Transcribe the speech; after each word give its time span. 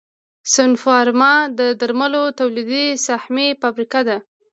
سنوفارما 0.53 1.33
د 1.59 1.59
درملو 1.79 2.23
تولیدي 2.39 2.85
سهامي 3.05 3.47
فابریکه 3.61 4.01
ده 4.07 4.17